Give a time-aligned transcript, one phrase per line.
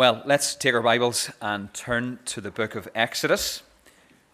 [0.00, 3.62] Well, let's take our Bibles and turn to the book of Exodus.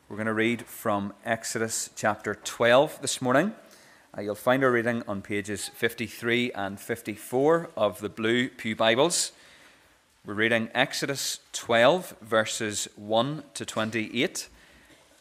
[0.08, 3.53] We're going to read from Exodus chapter 12 this morning.
[4.16, 9.32] Uh, you'll find our reading on pages 53 and 54 of the Blue Pew Bibles.
[10.24, 14.48] We're reading Exodus 12, verses 1 to 28,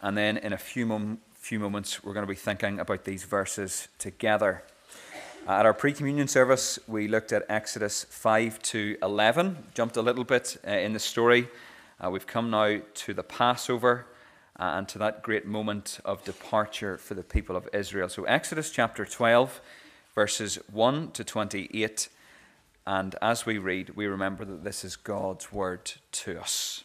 [0.04, 3.23] and then in a few, mom- few moments, we're going to be thinking about these
[3.23, 4.62] verses together.
[5.48, 10.02] Uh, at our pre communion service, we looked at Exodus 5 to 11, jumped a
[10.02, 11.47] little bit uh, in the story.
[12.04, 14.07] Uh, we've come now to the Passover
[14.60, 18.10] uh, and to that great moment of departure for the people of Israel.
[18.10, 19.61] So, Exodus chapter 12,
[20.15, 22.09] verses 1 to 28.
[22.87, 26.85] And as we read, we remember that this is God's word to us.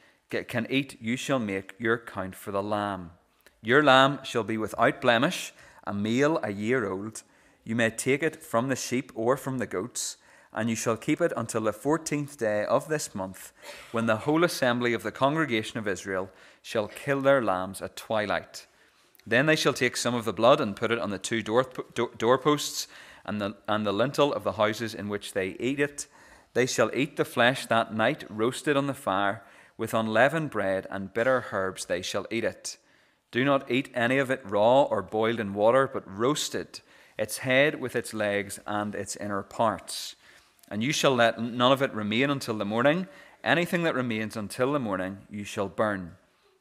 [0.31, 3.11] can eat, you shall make your count for the lamb.
[3.61, 5.53] Your lamb shall be without blemish,
[5.85, 7.23] a male a year old.
[7.63, 10.17] You may take it from the sheep or from the goats,
[10.53, 13.51] and you shall keep it until the fourteenth day of this month,
[13.91, 16.29] when the whole assembly of the congregation of Israel
[16.61, 18.67] shall kill their lambs at twilight.
[19.25, 21.65] Then they shall take some of the blood and put it on the two door,
[22.17, 22.87] doorposts
[23.25, 26.07] and the, and the lintel of the houses in which they eat it.
[26.53, 29.43] They shall eat the flesh that night, roasted on the fire
[29.77, 32.77] with unleavened bread and bitter herbs they shall eat it.
[33.31, 36.81] Do not eat any of it raw or boiled in water, but roasted,
[37.17, 40.15] its head with its legs and its inner parts.
[40.69, 43.07] And you shall let none of it remain until the morning.
[43.43, 46.15] Anything that remains until the morning you shall burn.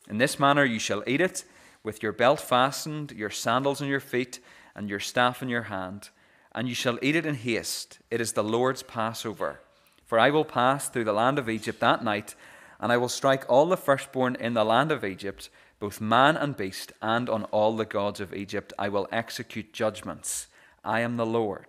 [0.09, 1.45] In this manner you shall eat it,
[1.83, 4.41] with your belt fastened, your sandals on your feet,
[4.75, 6.11] and your staff in your hand.
[6.53, 7.99] And you shall eat it in haste.
[8.11, 9.61] It is the Lord's Passover.
[10.05, 12.35] For I will pass through the land of Egypt that night
[12.81, 16.57] and I will strike all the firstborn in the land of Egypt, both man and
[16.57, 20.47] beast, and on all the gods of Egypt I will execute judgments.
[20.83, 21.67] I am the Lord.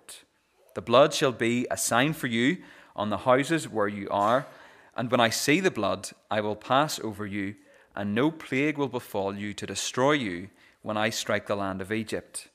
[0.73, 2.57] The blood shall be a sign for you
[2.95, 4.47] on the houses where you are,
[4.95, 7.55] and when I see the blood, I will pass over you,
[7.95, 10.49] and no plague will befall you to destroy you
[10.81, 12.47] when I strike the land of Egypt.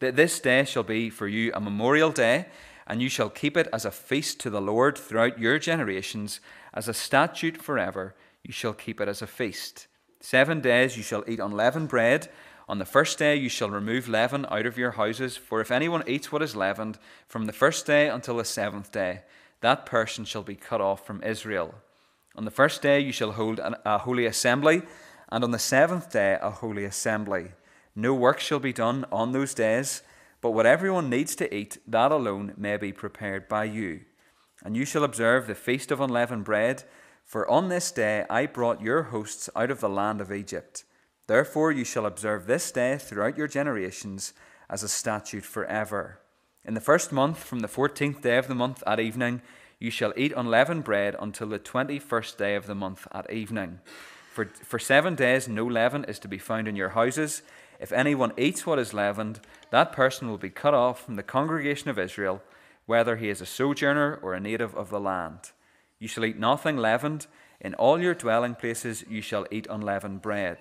[0.00, 2.46] That this day shall be for you a memorial day,
[2.86, 6.40] and you shall keep it as a feast to the Lord throughout your generations
[6.78, 9.88] as a statute forever, you shall keep it as a feast.
[10.20, 12.28] Seven days you shall eat unleavened bread.
[12.68, 16.04] On the first day you shall remove leaven out of your houses, for if anyone
[16.06, 19.22] eats what is leavened, from the first day until the seventh day,
[19.60, 21.74] that person shall be cut off from Israel.
[22.36, 24.82] On the first day you shall hold a holy assembly,
[25.32, 27.50] and on the seventh day a holy assembly.
[27.96, 30.02] No work shall be done on those days,
[30.40, 34.02] but what everyone needs to eat, that alone may be prepared by you.
[34.64, 36.84] And you shall observe the feast of unleavened bread,
[37.24, 40.84] for on this day I brought your hosts out of the land of Egypt.
[41.26, 44.32] Therefore you shall observe this day throughout your generations
[44.70, 46.20] as a statute forever.
[46.64, 49.42] In the first month, from the fourteenth day of the month at evening,
[49.78, 53.78] you shall eat unleavened bread until the twenty first day of the month at evening.
[54.32, 57.42] For, for seven days no leaven is to be found in your houses.
[57.78, 59.40] If anyone eats what is leavened,
[59.70, 62.42] that person will be cut off from the congregation of Israel
[62.88, 65.52] whether he is a sojourner or a native of the land.
[65.98, 67.26] You shall eat nothing leavened.
[67.60, 70.56] In all your dwelling places you shall eat unleavened bread.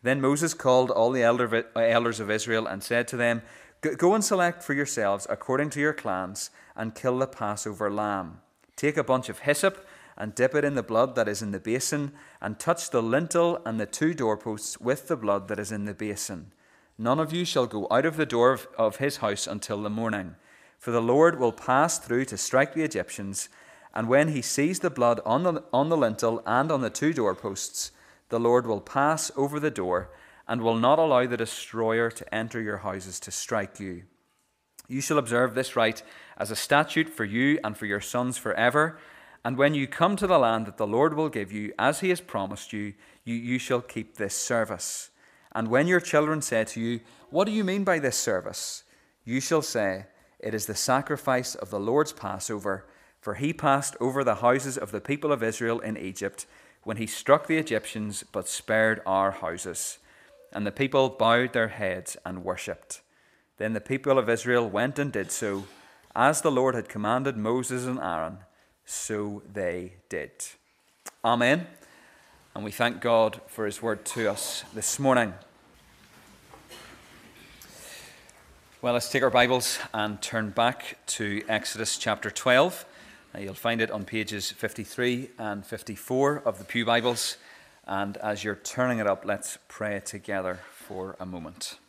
[0.00, 3.42] Then Moses called all the elder, uh, elders of Israel and said to them,
[3.80, 8.38] Go and select for yourselves according to your clans and kill the Passover lamb.
[8.76, 9.84] Take a bunch of hyssop
[10.16, 13.60] and dip it in the blood that is in the basin, and touch the lintel
[13.64, 16.52] and the two doorposts with the blood that is in the basin.
[16.98, 20.34] None of you shall go out of the door of his house until the morning.
[20.78, 23.48] For the Lord will pass through to strike the Egyptians,
[23.94, 27.12] and when he sees the blood on the, on the lintel and on the two
[27.12, 27.90] doorposts,
[28.28, 30.10] the Lord will pass over the door
[30.46, 34.04] and will not allow the destroyer to enter your houses to strike you.
[34.88, 36.02] You shall observe this rite
[36.38, 38.98] as a statute for you and for your sons forever.
[39.44, 42.08] And when you come to the land that the Lord will give you, as he
[42.08, 42.94] has promised you,
[43.24, 45.10] you, you shall keep this service.
[45.52, 48.84] And when your children say to you, What do you mean by this service?
[49.24, 50.06] You shall say,
[50.40, 52.86] it is the sacrifice of the Lord's Passover,
[53.20, 56.46] for he passed over the houses of the people of Israel in Egypt
[56.84, 59.98] when he struck the Egyptians but spared our houses.
[60.52, 63.02] And the people bowed their heads and worshipped.
[63.58, 65.64] Then the people of Israel went and did so,
[66.14, 68.38] as the Lord had commanded Moses and Aaron,
[68.84, 70.30] so they did.
[71.24, 71.66] Amen.
[72.54, 75.34] And we thank God for his word to us this morning.
[78.80, 82.86] Well, let's take our Bibles and turn back to Exodus chapter 12.
[83.34, 87.38] Uh, you'll find it on pages 53 and 54 of the Pew Bibles.
[87.88, 91.80] And as you're turning it up, let's pray together for a moment.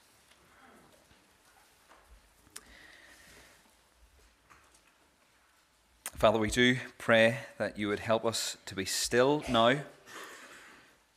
[6.15, 9.81] Father, we do pray that you would help us to be still now.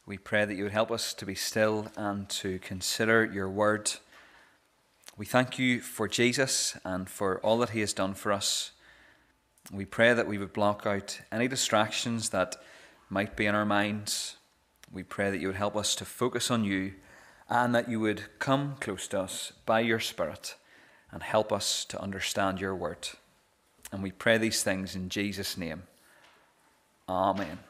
[0.04, 3.92] We pray that you would help us to be still and to consider your word.
[5.22, 8.72] We thank you for Jesus and for all that he has done for us.
[9.70, 12.56] We pray that we would block out any distractions that
[13.08, 14.34] might be in our minds.
[14.90, 16.94] We pray that you would help us to focus on you
[17.48, 20.56] and that you would come close to us by your Spirit
[21.12, 23.10] and help us to understand your word.
[23.92, 25.84] And we pray these things in Jesus' name.
[27.08, 27.60] Amen.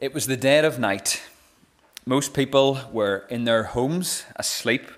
[0.00, 1.22] It was the dead of night.
[2.08, 4.90] Most people were in their homes asleep.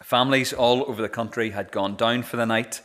[0.00, 2.82] Families all over the country had gone down for the night.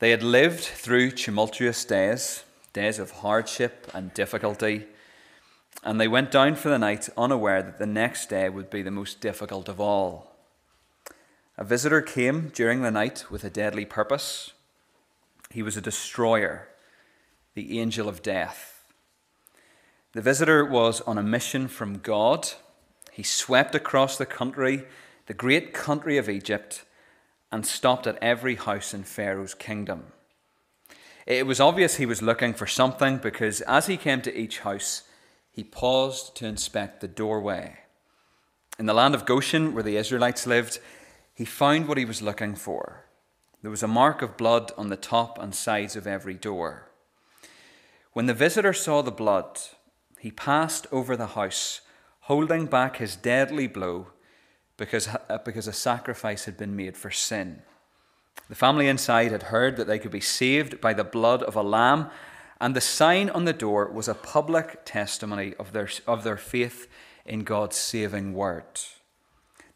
[0.00, 2.42] They had lived through tumultuous days,
[2.72, 4.86] days of hardship and difficulty,
[5.84, 8.90] and they went down for the night unaware that the next day would be the
[8.90, 10.34] most difficult of all.
[11.56, 14.52] A visitor came during the night with a deadly purpose.
[15.50, 16.66] He was a destroyer,
[17.54, 18.73] the angel of death.
[20.14, 22.48] The visitor was on a mission from God.
[23.10, 24.84] He swept across the country,
[25.26, 26.84] the great country of Egypt,
[27.50, 30.12] and stopped at every house in Pharaoh's kingdom.
[31.26, 35.02] It was obvious he was looking for something because as he came to each house,
[35.50, 37.78] he paused to inspect the doorway.
[38.78, 40.78] In the land of Goshen, where the Israelites lived,
[41.34, 43.04] he found what he was looking for.
[43.62, 46.90] There was a mark of blood on the top and sides of every door.
[48.12, 49.58] When the visitor saw the blood,
[50.24, 51.82] he passed over the house,
[52.20, 54.06] holding back his deadly blow
[54.78, 57.60] because, uh, because a sacrifice had been made for sin.
[58.48, 61.62] The family inside had heard that they could be saved by the blood of a
[61.62, 62.08] lamb,
[62.58, 66.88] and the sign on the door was a public testimony of their, of their faith
[67.26, 68.64] in God's saving word.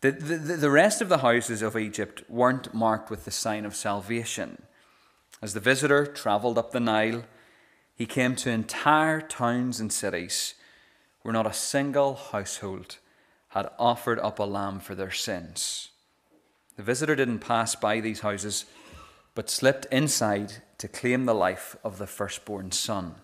[0.00, 3.76] The, the, the rest of the houses of Egypt weren't marked with the sign of
[3.76, 4.62] salvation.
[5.42, 7.24] As the visitor travelled up the Nile,
[7.98, 10.54] he came to entire towns and cities
[11.22, 12.98] where not a single household
[13.48, 15.88] had offered up a lamb for their sins.
[16.76, 18.66] The visitor didn't pass by these houses,
[19.34, 23.16] but slipped inside to claim the life of the firstborn son.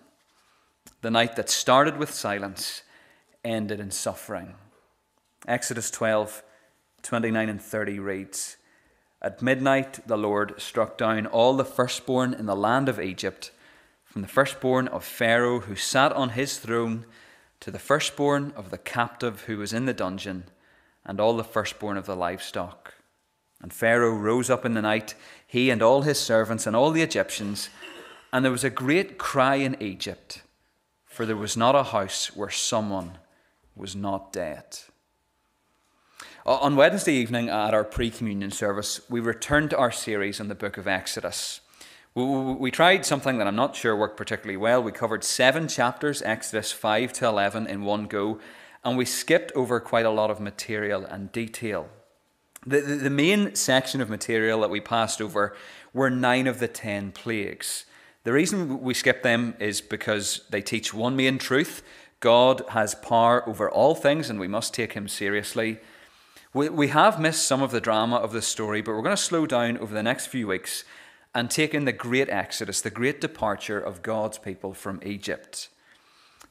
[0.99, 2.83] The night that started with silence
[3.45, 4.55] ended in suffering.
[5.47, 6.43] Exodus 12
[7.01, 8.57] 29 and 30 reads
[9.21, 13.51] At midnight the Lord struck down all the firstborn in the land of Egypt,
[14.15, 17.05] from the firstborn of Pharaoh who sat on his throne
[17.59, 20.45] to the firstborn of the captive who was in the dungeon,
[21.05, 22.93] and all the firstborn of the livestock.
[23.61, 25.15] And Pharaoh rose up in the night,
[25.45, 27.69] he and all his servants and all the Egyptians,
[28.31, 30.43] and there was a great cry in Egypt,
[31.03, 33.17] for there was not a house where someone
[33.75, 34.79] was not dead.
[36.45, 40.55] On Wednesday evening at our pre communion service, we returned to our series on the
[40.55, 41.59] book of Exodus.
[42.15, 44.81] We, tried something that I'm not sure worked particularly well.
[44.81, 48.39] We covered seven chapters, Exodus 5 to 11, in one go,
[48.85, 51.89] and we skipped over quite a lot of material and detail.
[52.65, 55.57] The, the, the main section of material that we passed over
[55.93, 57.83] were nine of the ten plagues.
[58.23, 61.83] The reason we skipped them is because they teach one main truth
[62.21, 65.79] God has power over all things, and we must take him seriously.
[66.53, 69.21] We, we have missed some of the drama of the story, but we're going to
[69.21, 70.85] slow down over the next few weeks
[71.35, 75.67] and take in the great exodus, the great departure of God's people from Egypt.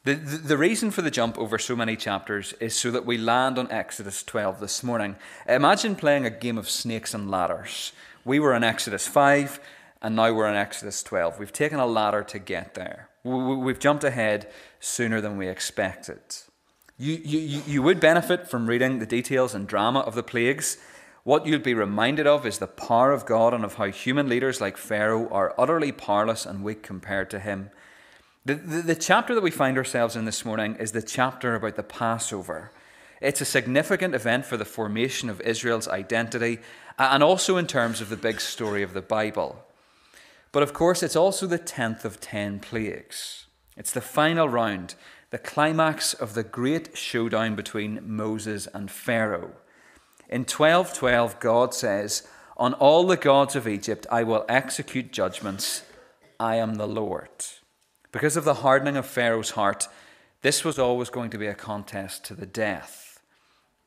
[0.04, 3.16] The, the, the, reason for the jump over so many chapters is so that we
[3.16, 5.16] land on Exodus 12 this morning.
[5.48, 7.92] Imagine playing a game of snakes and ladders.
[8.22, 9.58] We were in Exodus 5,
[10.02, 11.38] and now we're in Exodus 12.
[11.38, 13.08] We've taken a ladder to get there.
[13.22, 16.20] We, we've jumped ahead sooner than we expected.
[16.98, 20.76] You, you, you would benefit from reading the details and drama of the plagues.
[21.24, 24.60] What you'll be reminded of is the power of God and of how human leaders
[24.60, 27.70] like Pharaoh are utterly powerless and weak compared to him.
[28.44, 31.76] The, the, the chapter that we find ourselves in this morning is the chapter about
[31.76, 32.72] the Passover.
[33.22, 36.58] It's a significant event for the formation of Israel's identity
[36.98, 39.64] and also in terms of the big story of the Bible.
[40.52, 43.46] But of course, it's also the 10th of 10 plagues.
[43.78, 44.94] It's the final round
[45.30, 49.50] the climax of the great showdown between Moses and Pharaoh.
[50.28, 52.26] In 12:12 God says,
[52.56, 55.82] "On all the gods of Egypt I will execute judgments.
[56.40, 57.30] I am the Lord."
[58.12, 59.88] Because of the hardening of Pharaoh's heart,
[60.42, 63.20] this was always going to be a contest to the death.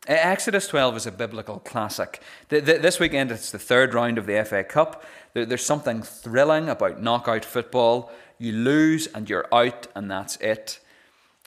[0.08, 2.22] Exodus 12 is a biblical classic.
[2.50, 5.04] This weekend it's the third round of the FA Cup.
[5.34, 8.12] There's something thrilling about knockout football.
[8.38, 10.80] You lose and you're out, and that's it.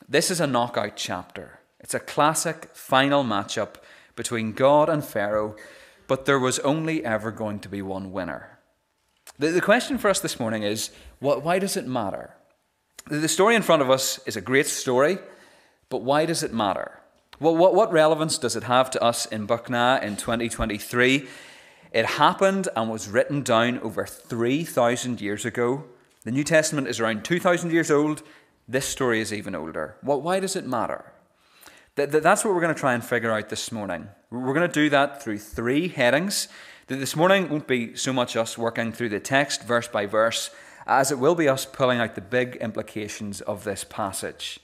[0.09, 1.61] This is a knockout chapter.
[1.79, 3.77] It's a classic final matchup
[4.17, 5.57] between God and Pharaoh,
[6.07, 8.59] but there was only ever going to be one winner.
[9.39, 12.35] The, the question for us this morning is what, why does it matter?
[13.09, 15.19] The story in front of us is a great story,
[15.89, 17.01] but why does it matter?
[17.41, 21.27] Well, what, what relevance does it have to us in Bucknell in 2023?
[21.93, 25.85] It happened and was written down over 3,000 years ago.
[26.25, 28.23] The New Testament is around 2,000 years old.
[28.69, 29.97] This story is even older.
[30.03, 31.13] Well, why does it matter?
[32.07, 34.09] That's what we're going to try and figure out this morning.
[34.31, 36.49] We're going to do that through three headings.
[36.87, 40.51] This morning won't be so much us working through the text verse by verse
[40.87, 44.61] as it will be us pulling out the big implications of this passage.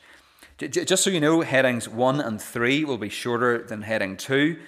[0.59, 4.59] Just so you know, headings 1 and 3 will be shorter than heading 2.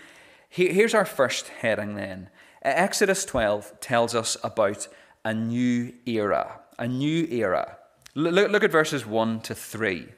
[0.51, 2.29] Here's our first heading then.
[2.61, 4.89] Exodus 12 tells us about
[5.25, 6.61] a new era.
[6.79, 7.79] A new era.
[8.15, 10.09] Look, look at verses 1 to 3.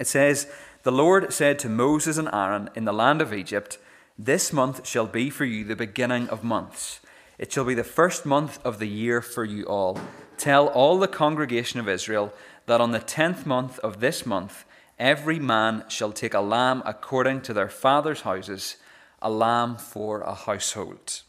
[0.00, 0.50] It says,
[0.82, 3.76] The Lord said to Moses and Aaron in the land of Egypt,
[4.18, 7.00] This month shall be for you the beginning of months.
[7.36, 9.98] It shall be the first month of the year for you all.
[10.38, 12.32] Tell all the congregation of Israel
[12.64, 14.64] that on the tenth month of this month
[14.98, 18.76] every man shall take a lamb according to their father's houses,
[19.20, 21.20] a lamb for a household.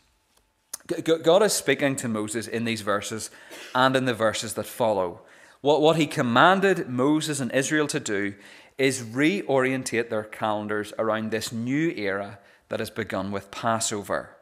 [1.04, 3.30] God is speaking to Moses in these verses
[3.76, 5.22] and in the verses that follow.
[5.62, 8.34] What, what he commanded Moses and Israel to do
[8.78, 12.40] is reorientate their calendars around this new era
[12.70, 14.36] that has begun with Passover.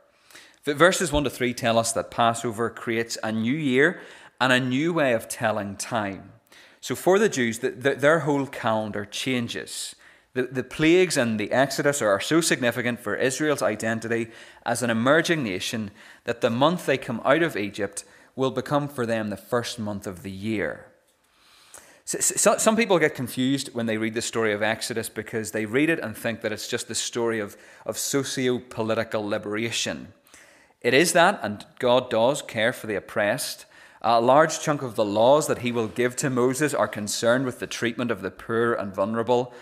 [0.63, 3.99] Verses 1 to 3 tell us that Passover creates a new year
[4.39, 6.31] and a new way of telling time.
[6.79, 9.95] So for the Jews, the, the, their whole calendar changes.
[10.33, 14.29] The, the plagues and the Exodus are so significant for Israel's identity
[14.65, 15.91] as an emerging nation
[16.23, 20.07] that the month they come out of Egypt will become for them the first month
[20.07, 20.88] of the year.
[22.09, 25.65] So, so, some people get confused when they read the story of Exodus because they
[25.65, 30.11] read it and think that it's just the story of, of socio political liberation.
[30.81, 33.67] It is that, and God does care for the oppressed.
[34.01, 37.59] A large chunk of the laws that he will give to Moses are concerned with
[37.59, 39.53] the treatment of the poor and vulnerable.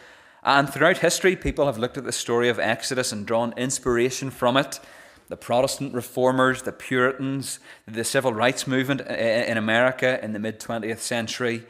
[0.42, 4.56] And throughout history, people have looked at the story of Exodus and drawn inspiration from
[4.56, 4.80] it.
[5.28, 11.00] The Protestant reformers, the Puritans, the civil rights movement in America in the mid 20th
[11.00, 11.66] century.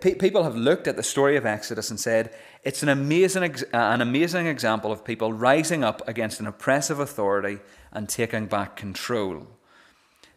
[0.00, 4.00] People have looked at the story of Exodus and said it's an amazing, uh, an
[4.00, 7.58] amazing example of people rising up against an oppressive authority
[7.92, 9.46] and taking back control.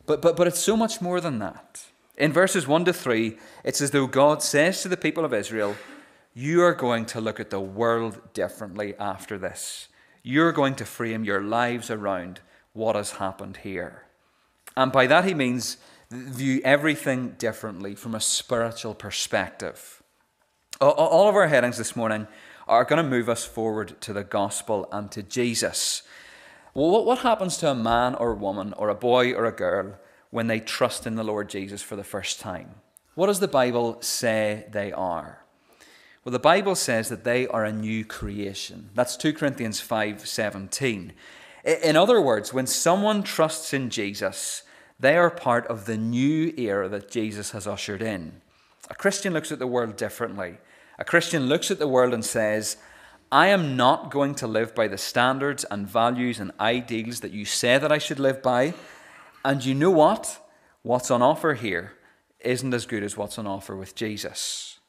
[0.05, 1.85] But, but, but it's so much more than that.
[2.17, 5.75] In verses 1 to 3, it's as though God says to the people of Israel,
[6.33, 9.87] You are going to look at the world differently after this.
[10.23, 12.41] You're going to frame your lives around
[12.73, 14.03] what has happened here.
[14.77, 15.77] And by that, he means
[16.11, 20.03] view everything differently from a spiritual perspective.
[20.81, 22.27] All of our headings this morning
[22.67, 26.03] are going to move us forward to the gospel and to Jesus.
[26.73, 29.95] Well, what happens to a man or a woman or a boy or a girl
[30.31, 32.75] when they trust in the Lord Jesus for the first time?
[33.15, 35.43] What does the Bible say they are?
[36.23, 38.89] Well, the Bible says that they are a new creation.
[38.93, 41.13] That's 2 Corinthians 5:17.
[41.63, 44.63] In other words, when someone trusts in Jesus,
[45.01, 48.41] they are part of the new era that Jesus has ushered in.
[48.89, 50.57] A Christian looks at the world differently.
[50.99, 52.77] A Christian looks at the world and says,
[53.31, 57.45] I am not going to live by the standards and values and ideals that you
[57.45, 58.75] say that I should live by.
[59.43, 60.39] And you know what?
[60.83, 61.93] What's on offer here
[62.41, 64.79] isn't as good as what's on offer with Jesus.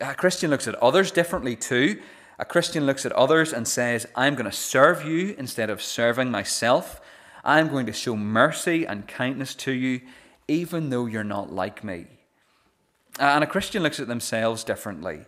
[0.00, 2.02] A Christian looks at others differently too.
[2.38, 6.30] A Christian looks at others and says, I'm going to serve you instead of serving
[6.30, 7.00] myself.
[7.44, 10.00] I'm going to show mercy and kindness to you,
[10.48, 12.06] even though you're not like me.
[13.18, 15.26] And a Christian looks at themselves differently.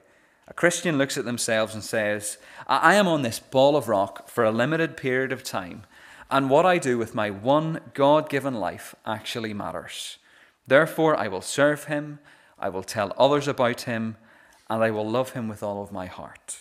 [0.49, 4.45] A Christian looks at themselves and says, I am on this ball of rock for
[4.45, 5.85] a limited period of time,
[6.31, 10.19] and what I do with my one God given life actually matters.
[10.67, 12.19] Therefore, I will serve him,
[12.59, 14.17] I will tell others about him,
[14.71, 16.59] and I will love him with all of my heart.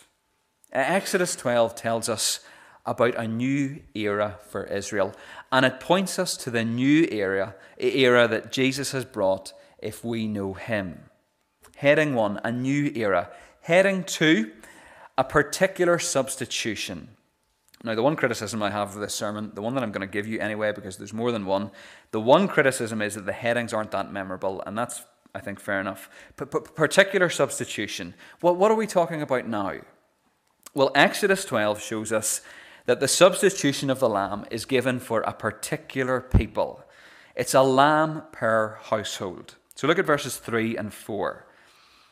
[0.71, 2.41] Exodus 12 tells us
[2.85, 5.13] about a new era for Israel,
[5.51, 10.27] and it points us to the new era, era that Jesus has brought if we
[10.27, 10.99] know him.
[11.77, 13.29] Heading 1, a new era
[13.65, 14.51] heading two,
[15.17, 17.07] a particular substitution.
[17.83, 20.11] Now, the one criticism I have of this sermon, the one that I'm going to
[20.11, 21.71] give you anyway, because there's more than one,
[22.11, 25.81] the one criticism is that the headings aren't that memorable, and that's I think fair
[25.81, 26.09] enough.
[26.37, 28.13] P- p- particular substitution.
[28.41, 29.79] Well, what are we talking about now?
[30.75, 32.41] Well, Exodus 12 shows us
[32.85, 36.83] that the substitution of the lamb is given for a particular people.
[37.35, 39.55] It's a lamb per household.
[39.75, 41.45] So look at verses 3 and 4.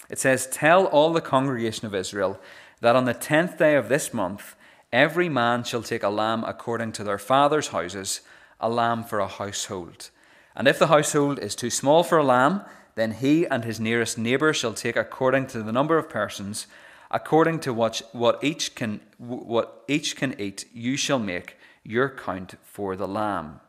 [0.10, 2.39] It says, Tell all the congregation of Israel
[2.82, 4.56] that on the tenth day of this month,
[4.92, 8.22] every man shall take a lamb according to their father's houses,
[8.60, 10.10] a lamb for a household.
[10.56, 12.63] And if the household is too small for a lamb,
[12.96, 16.68] then he and his nearest neighbour shall take according to the number of persons,
[17.13, 22.55] according to what, what, each can, what each can eat, you shall make your count
[22.63, 23.62] for the lamb.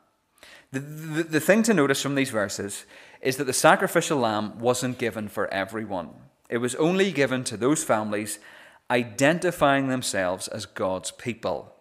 [0.73, 2.85] The, the, the thing to notice from these verses
[3.21, 6.11] is that the sacrificial lamb wasn't given for everyone.
[6.49, 8.39] It was only given to those families
[8.91, 11.75] identifying themselves as God's people.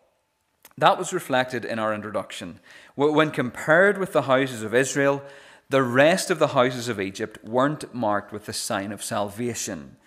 [0.78, 2.60] That was reflected in our introduction.
[2.96, 5.24] When compared with the houses of Israel,
[5.70, 9.98] the rest of the houses of Egypt weren't marked with the sign of salvation.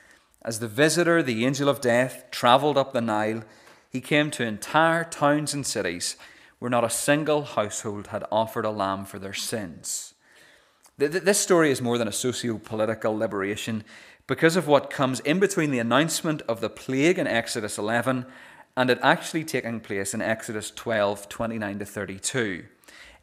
[0.47, 3.43] As the visitor, the angel of death, travelled up the Nile,
[3.91, 6.17] he came to entire towns and cities
[6.61, 10.15] where not a single household had offered a lamb for their sins.
[10.99, 13.83] This story is more than a socio political liberation
[14.29, 18.25] because of what comes in between the announcement of the plague in Exodus 11
[18.77, 22.65] and it actually taking place in Exodus 12 29 to 32.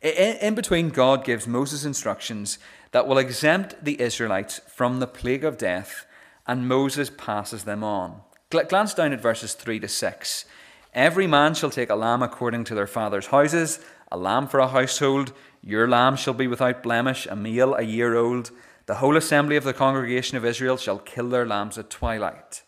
[0.01, 2.59] In between, God gives Moses instructions
[2.91, 6.05] that will exempt the Israelites from the plague of death,
[6.47, 8.21] and Moses passes them on.
[8.49, 10.45] Glance down at verses 3 to 6.
[10.93, 13.79] Every man shall take a lamb according to their father's houses,
[14.11, 15.33] a lamb for a household.
[15.63, 18.51] Your lamb shall be without blemish, a male a year old.
[18.85, 22.61] The whole assembly of the congregation of Israel shall kill their lambs at twilight.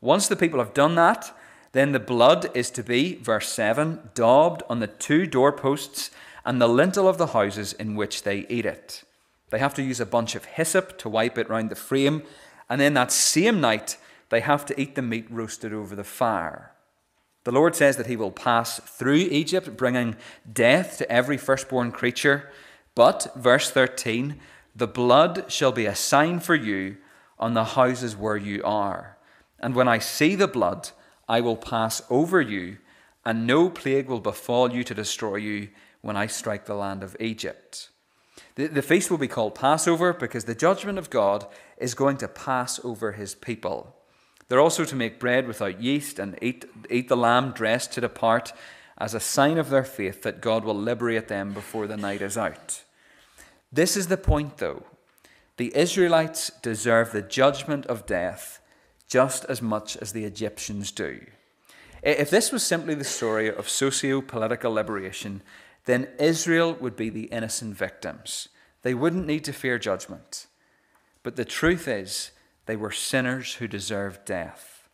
[0.00, 1.36] Once the people have done that,
[1.72, 6.10] then the blood is to be, verse 7, daubed on the two doorposts
[6.44, 9.04] and the lintel of the houses in which they eat it.
[9.50, 12.22] They have to use a bunch of hyssop to wipe it round the frame,
[12.72, 13.98] and then that same night
[14.30, 16.72] they have to eat the meat roasted over the fire.
[17.44, 20.16] The Lord says that He will pass through Egypt, bringing
[20.50, 22.50] death to every firstborn creature.
[22.94, 24.40] But, verse 13,
[24.74, 26.96] the blood shall be a sign for you
[27.38, 29.18] on the houses where you are.
[29.60, 30.92] And when I see the blood,
[31.28, 32.78] I will pass over you,
[33.22, 35.68] and no plague will befall you to destroy you
[36.00, 37.90] when I strike the land of Egypt.
[38.54, 41.46] The, the feast will be called Passover because the judgment of God
[41.82, 43.96] is going to pass over his people.
[44.48, 48.52] They're also to make bread without yeast and eat, eat the lamb dressed to depart
[48.98, 52.38] as a sign of their faith that God will liberate them before the night is
[52.38, 52.82] out.
[53.72, 54.84] This is the point, though.
[55.56, 58.60] The Israelites deserve the judgment of death
[59.08, 61.20] just as much as the Egyptians do.
[62.02, 65.42] If this was simply the story of socio political liberation,
[65.84, 68.48] then Israel would be the innocent victims.
[68.82, 70.46] They wouldn't need to fear judgment.
[71.22, 72.32] But the truth is,
[72.66, 74.88] they were sinners who deserved death.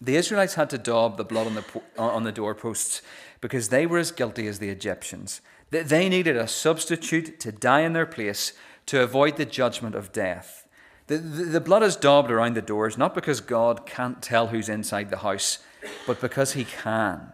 [0.00, 1.64] The Israelites had to daub the blood on the,
[1.98, 3.00] on the doorposts
[3.40, 5.40] because they were as guilty as the Egyptians.
[5.70, 8.52] They needed a substitute to die in their place
[8.86, 10.66] to avoid the judgment of death.
[11.06, 14.68] The, the, the blood is daubed around the doors not because God can't tell who's
[14.68, 15.58] inside the house,
[16.06, 17.32] but because He can.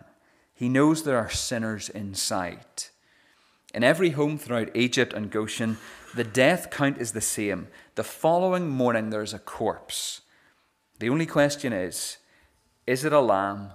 [0.54, 2.84] He knows there are sinners inside.
[3.72, 5.78] In every home throughout Egypt and Goshen,
[6.14, 7.68] the death count is the same.
[8.00, 10.22] The following morning, there's a corpse.
[11.00, 12.16] The only question is
[12.86, 13.72] is it a lamb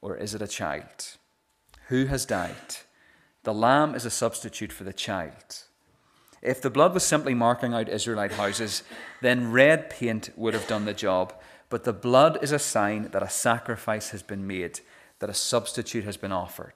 [0.00, 1.16] or is it a child?
[1.86, 2.78] Who has died?
[3.44, 5.62] The lamb is a substitute for the child.
[6.42, 8.82] If the blood was simply marking out Israelite houses,
[9.22, 11.32] then red paint would have done the job.
[11.68, 14.80] But the blood is a sign that a sacrifice has been made,
[15.20, 16.74] that a substitute has been offered.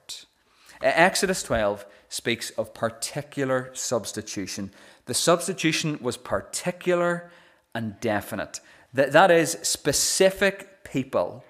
[0.81, 4.71] Exodus 12 speaks of particular substitution.
[5.05, 7.31] The substitution was particular
[7.75, 8.59] and definite.
[8.93, 11.43] That, That is, specific people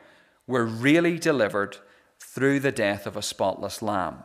[0.47, 1.77] were really delivered
[2.19, 4.23] through the death of a spotless lamb.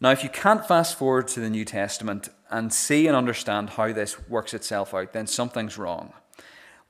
[0.00, 3.92] Now, if you can't fast forward to the New Testament and see and understand how
[3.92, 6.12] this works itself out, then something's wrong.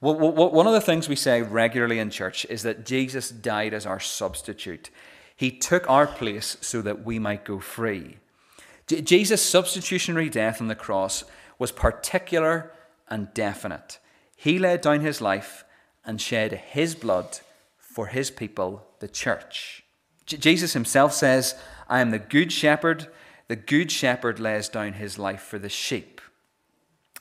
[0.01, 4.01] one of the things we say regularly in church is that Jesus died as our
[4.01, 4.91] substitute.
[5.35, 8.19] He took our place so that we might go free.
[8.89, 11.25] Jesus' substitutionary death on the cross
[11.59, 12.73] was particular
[13.09, 13.99] and definite.
[14.37, 15.65] He laid down his life
[16.05, 17.41] and shed his blood
[17.77, 19.85] for his people, the church.
[20.27, 21.55] Jesus himself says,
[21.89, 23.09] I am the good shepherd.
[23.49, 26.21] The good shepherd lays down his life for the sheep.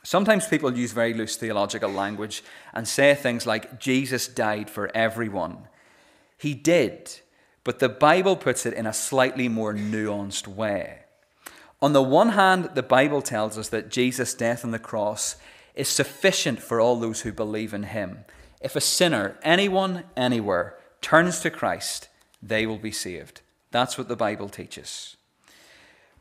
[0.03, 5.67] Sometimes people use very loose theological language and say things like, Jesus died for everyone.
[6.37, 7.19] He did,
[7.63, 10.99] but the Bible puts it in a slightly more nuanced way.
[11.81, 15.35] On the one hand, the Bible tells us that Jesus' death on the cross
[15.75, 18.25] is sufficient for all those who believe in him.
[18.61, 22.09] If a sinner, anyone, anywhere, turns to Christ,
[22.41, 23.41] they will be saved.
[23.69, 25.17] That's what the Bible teaches.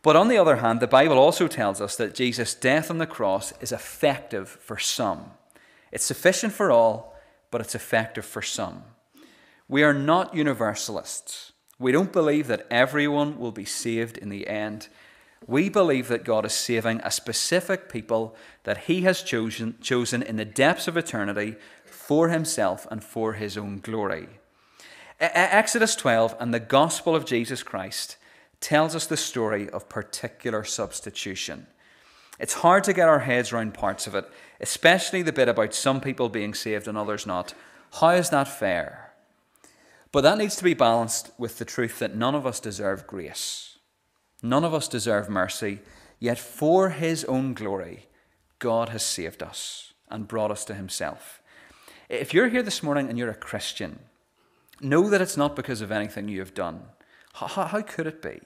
[0.03, 3.07] But on the other hand, the Bible also tells us that Jesus' death on the
[3.07, 5.31] cross is effective for some.
[5.91, 7.17] It's sufficient for all,
[7.51, 8.85] but it's effective for some.
[9.69, 11.53] We are not universalists.
[11.79, 14.89] We don't believe that everyone will be saved in the end.
[15.47, 20.37] We believe that God is saving a specific people that He has chosen, chosen in
[20.37, 24.29] the depths of eternity for Himself and for His own glory.
[25.21, 28.17] Exodus 12 and the gospel of Jesus Christ
[28.61, 31.67] tells us the story of particular substitution.
[32.39, 34.29] It's hard to get our heads around parts of it,
[34.61, 37.55] especially the bit about some people being saved and others not.
[38.01, 39.13] How is that fair?
[40.13, 43.76] But that needs to be balanced with the truth that none of us deserve grace.
[44.49, 45.81] None of us deserve mercy,
[46.21, 48.07] yet for his own glory,
[48.61, 51.43] God has saved us and brought us to himself.
[52.09, 53.99] If you're here this morning and you're a Christian,
[54.81, 56.83] know that it's not because of anything you have done.
[57.35, 58.39] How, how could it be?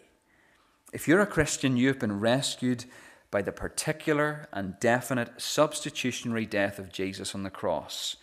[0.91, 2.87] If you're a Christian, you have been rescued
[3.31, 8.17] by the particular and definite substitutionary death of Jesus on the cross.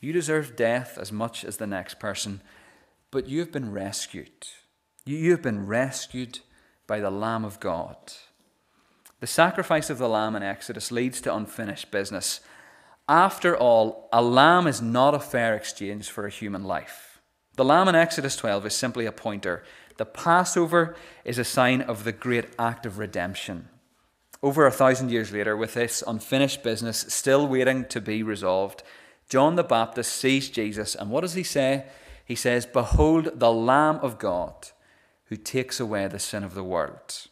[0.00, 2.40] You deserve death as much as the next person,
[3.12, 4.48] but you have been rescued.
[5.06, 6.40] You have been rescued
[6.86, 7.96] by the Lamb of God.
[9.20, 12.40] The sacrifice of the Lamb in Exodus leads to unfinished business.
[13.08, 17.20] After all, a lamb is not a fair exchange for a human life.
[17.56, 19.62] The lamb in Exodus 12 is simply a pointer
[19.96, 23.68] the Passover is a sign of the great act of redemption.
[24.42, 28.82] Over a thousand years later, with this unfinished business still waiting to be resolved,
[29.28, 31.86] John the Baptist sees Jesus, and what does he say?
[32.24, 34.70] He says, Behold the Lamb of God
[35.26, 37.28] who takes away the sin of the world.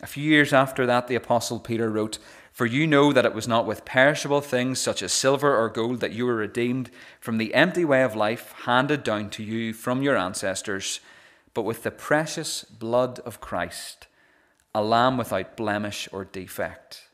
[0.00, 2.18] A few years after that, the Apostle Peter wrote,
[2.52, 6.00] For you know that it was not with perishable things such as silver or gold
[6.00, 10.02] that you were redeemed from the empty way of life handed down to you from
[10.02, 11.00] your ancestors
[11.58, 14.06] but with the precious blood of Christ,
[14.72, 17.08] a lamb without blemish or defect.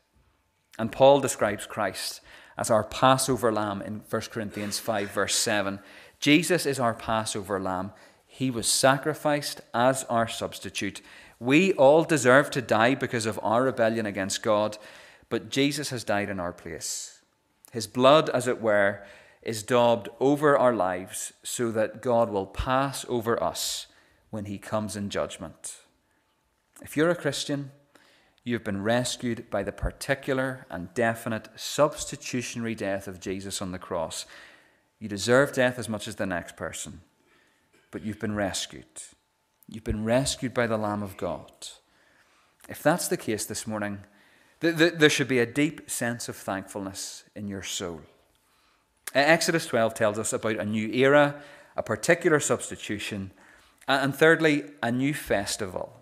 [0.77, 2.21] And Paul describes Christ
[2.55, 5.79] as our Passover lamb in 1 Corinthians 5, verse 7.
[6.19, 7.91] Jesus is our Passover lamb.
[8.35, 11.01] He was sacrificed as our substitute.
[11.39, 14.77] We all deserve to die because of our rebellion against God,
[15.29, 17.21] but Jesus has died in our place.
[17.71, 19.05] His blood, as it were,
[19.41, 23.87] is daubed over our lives so that God will pass over us
[24.31, 25.77] when he comes in judgment.
[26.81, 27.71] If you're a Christian,
[28.43, 34.25] you've been rescued by the particular and definite substitutionary death of Jesus on the cross.
[34.99, 36.99] You deserve death as much as the next person,
[37.95, 38.83] but you've been rescued.
[39.69, 41.49] You've been rescued by the Lamb of God.
[42.67, 43.99] If that's the case this morning,
[44.59, 48.01] th- th- there should be a deep sense of thankfulness in your soul.
[49.13, 51.41] Exodus 12 tells us about a new era,
[51.77, 53.31] a particular substitution,
[53.87, 55.93] and thirdly, a new festival.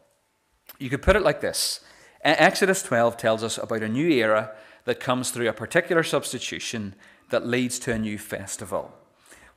[0.79, 1.81] You could put it like this
[2.23, 6.95] Exodus 12 tells us about a new era that comes through a particular substitution
[7.29, 8.91] that leads to a new festival.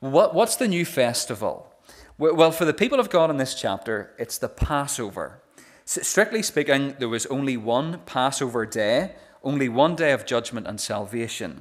[0.01, 1.73] What, what's the new festival?
[2.19, 5.43] Well, for the people of God in this chapter, it's the Passover.
[5.85, 9.13] Strictly speaking, there was only one Passover day,
[9.45, 11.61] only one day of judgment and salvation.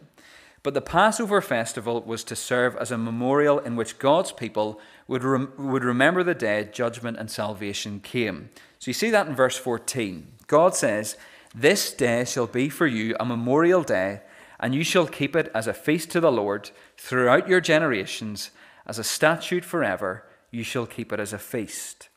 [0.63, 5.25] But the Passover festival was to serve as a memorial in which God's people would,
[5.25, 8.49] rem- would remember the day judgment and salvation came.
[8.79, 10.25] So you see that in verse 14.
[10.47, 11.17] God says,
[11.53, 14.21] This day shall be for you a memorial day,
[14.57, 18.51] and you shall keep it as a feast to the Lord throughout your generations,
[18.87, 20.23] as a statute forever,
[20.55, 22.09] you shall keep it as a feast.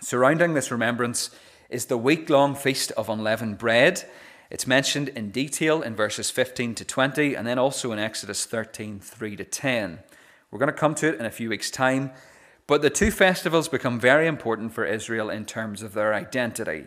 [0.00, 1.30] Surrounding this remembrance
[1.70, 4.04] is the week long feast of unleavened bread
[4.50, 9.00] it's mentioned in detail in verses 15 to 20 and then also in Exodus 13
[9.00, 9.98] 3 to 10.
[10.50, 12.12] We're going to come to it in a few weeks' time,
[12.66, 16.86] but the two festivals become very important for Israel in terms of their identity.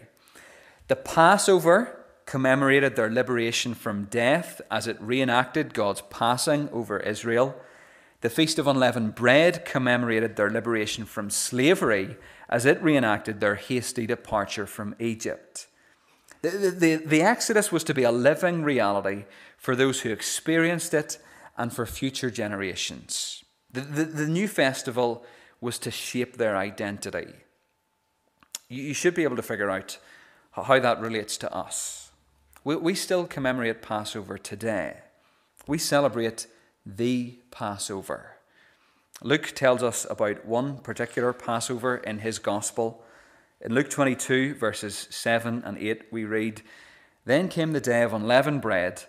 [0.87, 7.55] The Passover commemorated their liberation from death as it reenacted God's passing over Israel.
[8.21, 12.17] The Feast of Unleavened Bread commemorated their liberation from slavery
[12.49, 15.67] as it reenacted their hasty departure from Egypt.
[16.41, 19.25] The, the, the Exodus was to be a living reality
[19.57, 21.17] for those who experienced it
[21.57, 23.43] and for future generations.
[23.71, 25.25] The, the, the new festival
[25.61, 27.27] was to shape their identity.
[28.67, 29.97] You, you should be able to figure out
[30.51, 32.11] how that relates to us.
[32.63, 34.97] We, we still commemorate Passover today.
[35.67, 36.47] We celebrate
[36.97, 38.37] the Passover.
[39.21, 43.03] Luke tells us about one particular Passover in his gospel
[43.61, 46.61] in Luke 22, verses 7 and 8, we read
[47.25, 49.03] Then came the day of unleavened bread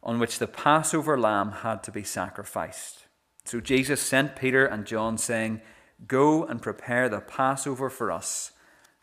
[0.00, 3.06] on which the Passover lamb had to be sacrificed.
[3.44, 5.60] So Jesus sent Peter and John, saying,
[6.06, 8.52] Go and prepare the Passover for us,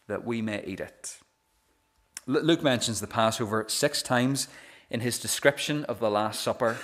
[0.07, 1.17] that we may eat it.
[2.25, 4.47] Luke mentions the Passover six times
[4.89, 6.77] in his description of the Last Supper.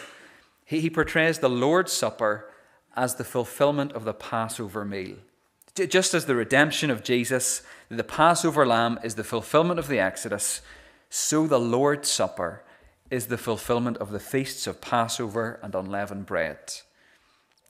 [0.70, 2.48] He, portrays the Lord's Supper
[2.96, 5.16] as the fulfillment of the Passover meal.
[5.74, 10.62] Just as the redemption of Jesus, the Passover lamb, is the fulfillment of the Exodus,
[11.10, 12.64] so the Lord's Supper
[13.10, 16.60] is the fulfillment of the feasts of Passover and unleavened bread.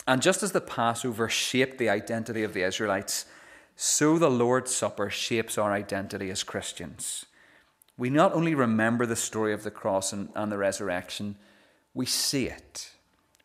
[0.05, 3.27] And just as the Passover shaped the identity of the Israelites,
[3.77, 7.25] so the Lord's Supper shapes our identity as Christians.
[7.97, 11.37] We not only remember the story of the cross and, and the resurrection,
[11.93, 12.91] we see it.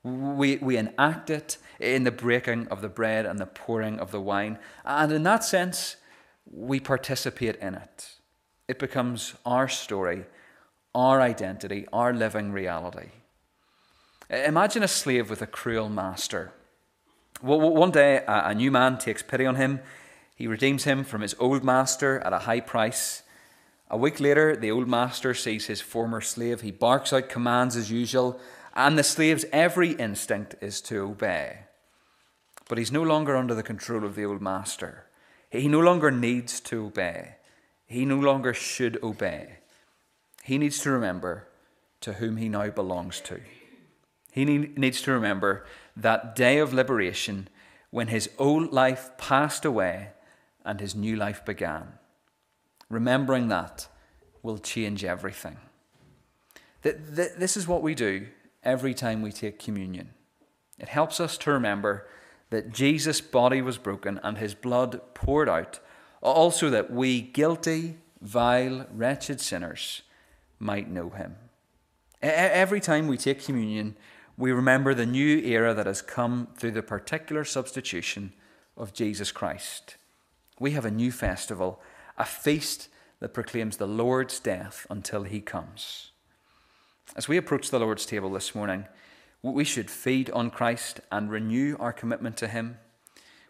[0.03, 4.21] We, we enact it in the breaking of the bread and the pouring of the
[4.21, 4.59] wine.
[4.85, 5.97] And in that sense,
[6.51, 8.11] we participate in it.
[8.69, 10.25] It becomes our story
[10.95, 13.09] our identity, our living reality.
[14.31, 16.53] Imagine a slave with a cruel master.
[17.41, 19.81] One day, a new man takes pity on him.
[20.37, 23.23] He redeems him from his old master at a high price.
[23.91, 26.63] A week later, the old master sees his former slave.
[26.63, 28.41] He barks out commands as usual,
[28.75, 31.61] and the slave's every instinct is to obey.
[32.69, 35.07] But he's no longer under the control of the old master.
[35.51, 37.37] He no longer needs to obey.
[37.87, 39.59] He no longer should obey
[40.45, 41.49] he needs to remember
[42.03, 43.41] to whom he now belongs to.
[44.31, 45.65] He needs to remember
[45.97, 47.49] that day of liberation
[47.91, 50.11] when his old life passed away
[50.63, 51.95] and his new life began.
[52.89, 53.89] Remembering that
[54.43, 55.57] will change everything.
[56.83, 58.27] This is what we do
[58.63, 60.11] every time we take communion.
[60.79, 62.07] It helps us to remember
[62.51, 65.81] that Jesus' body was broken and his blood poured out,
[66.21, 70.03] also that we, guilty, vile, wretched sinners,
[70.59, 71.37] might know him.
[72.23, 73.97] Every time we take communion,
[74.37, 78.33] we remember the new era that has come through the particular substitution
[78.77, 79.97] of Jesus Christ.
[80.59, 81.81] We have a new festival,
[82.17, 82.89] a feast
[83.21, 86.11] that proclaims the Lord's death until he comes.
[87.17, 88.87] As we approach the Lord's table this morning,
[89.43, 92.79] we should feed on Christ and renew our commitment to him.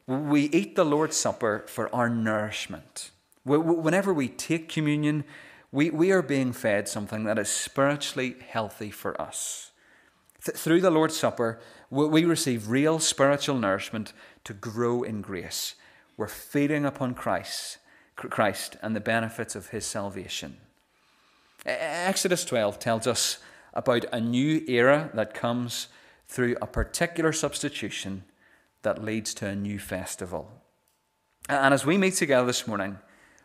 [0.06, 3.10] We eat the Lord's Supper for our nourishment.
[3.44, 5.24] Whenever we take communion,
[5.70, 9.70] we, we are being fed something that is spiritually healthy for us.
[10.44, 14.12] Th- through the Lord's Supper, we, we receive real spiritual nourishment
[14.44, 15.74] to grow in grace.
[16.16, 17.78] We're feeding upon Christ,
[18.16, 20.56] Christ and the benefits of his salvation.
[21.66, 23.38] Exodus 12 tells us
[23.72, 25.88] about a new era that comes
[26.28, 28.24] through a particular substitution
[28.82, 30.50] that leads to a new festival.
[31.48, 32.98] And as we meet together this morning,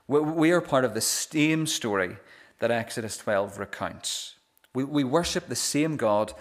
[0.08, 2.18] we are part of the same story
[2.60, 4.36] that Exodus 12 recounts.
[4.74, 6.34] We, we worship the same God,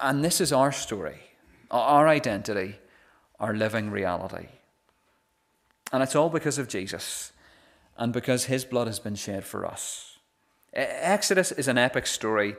[0.00, 1.20] and this is our story,
[1.70, 2.76] our identity,
[3.40, 4.48] our living reality.
[5.92, 7.32] And it's all because of Jesus
[7.98, 10.18] and because his blood has been shed for us.
[10.72, 12.56] Exodus is an epic story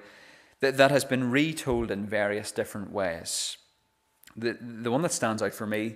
[0.60, 3.58] that, that has been retold in various different ways.
[4.36, 5.96] The, the one that stands out for me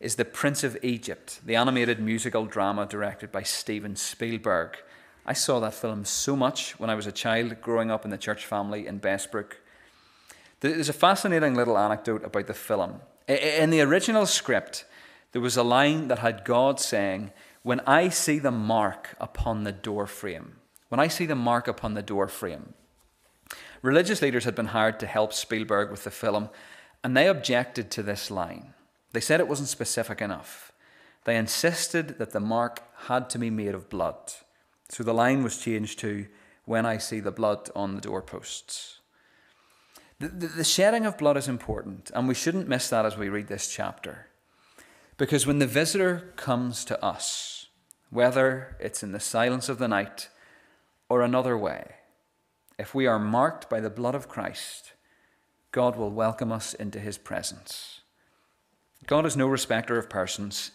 [0.00, 4.76] is The Prince of Egypt, the animated musical drama directed by Steven Spielberg.
[5.24, 8.18] I saw that film so much when I was a child growing up in the
[8.18, 9.52] church family in Bessbrook.
[10.60, 13.00] There's a fascinating little anecdote about the film.
[13.26, 14.84] In the original script,
[15.32, 17.32] there was a line that had God saying,
[17.64, 20.56] When I see the mark upon the door frame,
[20.90, 22.74] when I see the mark upon the door frame.
[23.80, 26.50] Religious leaders had been hired to help Spielberg with the film,
[27.02, 28.74] and they objected to this line.
[29.12, 30.72] They said it wasn't specific enough.
[31.24, 34.34] They insisted that the mark had to be made of blood.
[34.90, 36.26] So the line was changed to,
[36.66, 38.98] When I see the blood on the doorposts.
[40.20, 43.30] The, the, the, shedding of blood is important, and we shouldn't miss that as we
[43.30, 44.26] read this chapter.
[45.16, 47.53] Because when the visitor comes to us,
[48.14, 50.28] whether it's in the silence of the night
[51.08, 51.96] or another way,
[52.78, 54.92] if we are marked by the blood of Christ,
[55.72, 58.02] God will welcome us into his presence.
[59.08, 60.70] God is no respecter of persons.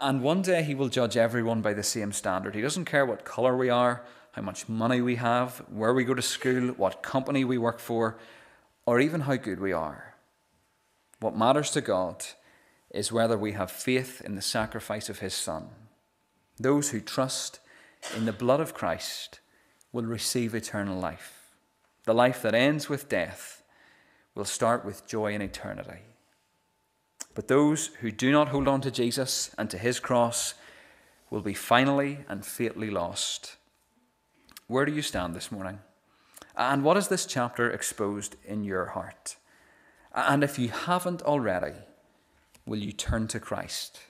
[0.00, 2.54] And one day he will judge everyone by the same standard.
[2.54, 6.14] He doesn't care what colour we are, how much money we have, where we go
[6.14, 8.16] to school, what company we work for,
[8.86, 10.14] or even how good we are.
[11.20, 12.24] What matters to God
[12.90, 15.68] is whether we have faith in the sacrifice of his Son.
[16.58, 17.60] Those who trust
[18.16, 19.40] in the blood of Christ
[19.92, 21.52] will receive eternal life.
[22.04, 23.62] The life that ends with death
[24.34, 26.02] will start with joy in eternity.
[27.34, 30.54] But those who do not hold on to Jesus and to his cross
[31.30, 33.56] will be finally and fatally lost.
[34.66, 35.80] Where do you stand this morning?
[36.56, 39.36] And what has this chapter exposed in your heart?
[40.14, 41.74] And if you haven't already,
[42.64, 44.00] will you turn to Christ?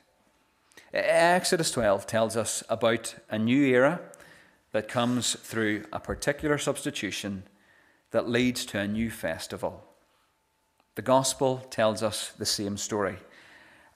[0.95, 4.01] Exodus 12 tells us about a new era
[4.71, 7.43] that comes through a particular substitution
[8.13, 9.83] that leads to a new festival.
[10.95, 13.17] The gospel tells us the same story,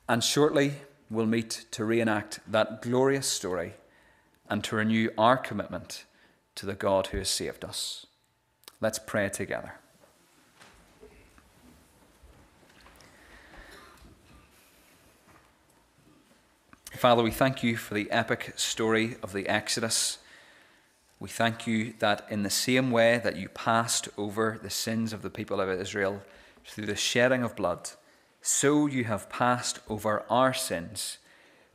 [0.08, 0.74] and shortly
[1.08, 3.74] we'll meet to reenact that glorious story
[4.50, 6.04] and to renew our commitment
[6.56, 8.06] to the God who has saved us.
[8.80, 9.74] Let's pray together.
[16.98, 20.18] Father, we thank you for the epic story of the Exodus.
[21.20, 25.22] We thank you that in the same way that you passed over the sins of
[25.22, 26.22] the people of Israel
[26.64, 27.90] through the shedding of blood,
[28.42, 31.18] so you have passed over our sins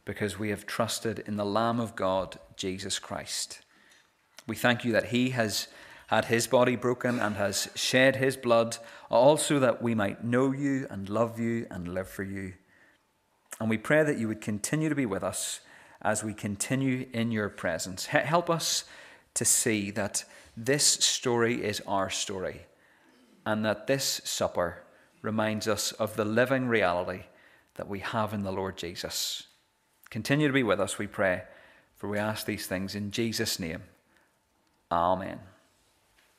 [0.04, 3.62] because we have trusted in the Lamb of God, Jesus Christ.
[4.46, 5.70] We thank you that he has
[6.08, 8.76] had his body broken and has shed his blood,
[9.10, 12.56] also that we might know you and love you and live for you.
[13.63, 15.62] And we pray that you would continue to be with us
[16.02, 18.08] as we continue in your presence.
[18.08, 18.84] Help us
[19.36, 20.26] to see that
[20.58, 22.65] this story is our story
[23.45, 24.84] and that this supper
[25.21, 27.21] reminds us of the living reality
[27.76, 29.43] that we have in the Lord Jesus.
[30.10, 31.43] Continue to be with us, we pray,
[31.95, 33.84] for we ask these things in Jesus' name.
[34.91, 35.39] Amen.